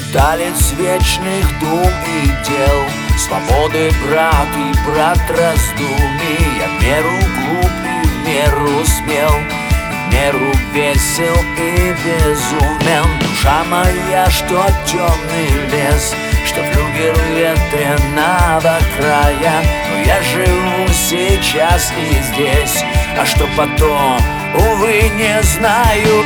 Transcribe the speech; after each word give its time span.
Сталец 0.00 0.72
вечных 0.72 1.58
дум 1.60 1.90
и 2.06 2.26
дел 2.48 2.84
Свободы 3.16 3.92
брат 4.04 4.48
и 4.56 4.88
брат 4.88 5.20
раздумий. 5.28 6.38
Я 6.58 6.68
в 6.68 6.82
меру 6.82 7.10
глуп 7.10 7.70
и 7.84 8.06
в 8.06 8.28
меру 8.28 8.84
смел 8.84 9.30
В 9.30 10.12
меру 10.12 10.52
весел 10.72 11.36
и 11.58 11.94
безумен. 12.04 13.06
Душа 13.20 13.62
моя, 13.70 14.28
что 14.30 14.66
темный 14.84 15.68
лес 15.70 16.14
Что 16.44 16.62
флюгер 16.62 17.16
ветреного 17.36 18.78
края. 18.98 19.62
Но 19.90 20.00
я 20.04 20.20
живу 20.22 20.88
сейчас 20.92 21.92
и 21.92 22.14
здесь 22.32 22.84
А 23.16 23.24
что 23.24 23.48
потом, 23.56 24.20
увы, 24.54 25.10
не 25.16 25.40
знаю. 25.42 26.24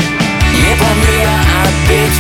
Не 0.59 0.75
помню 0.75 1.21
я 1.23 1.41
опять 1.65 2.19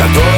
людей 0.00 0.29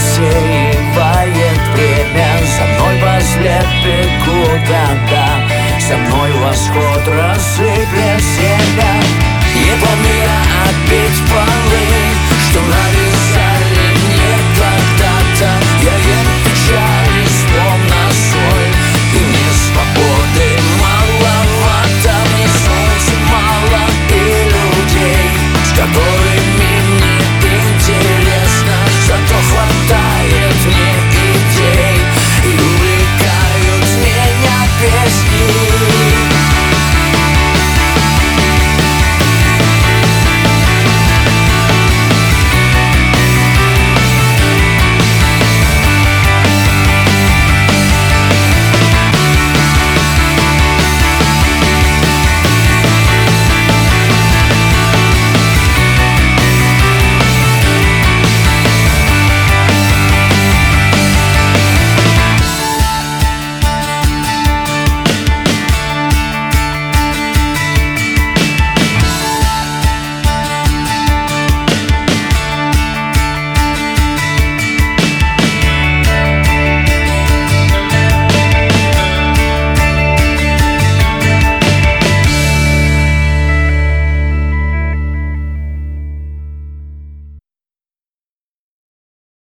рассеивает 0.00 1.60
время. 1.74 2.28
За 2.56 2.64
мной 2.64 2.94
возле 3.00 3.62
куда-то. 4.24 5.24
Со 5.78 5.96
мной 5.96 6.32
восход 6.32 7.02
рассыплет 7.08 8.20
себя 8.20 8.92
Не 9.54 9.72
помню 9.80 10.14
я 10.22 10.79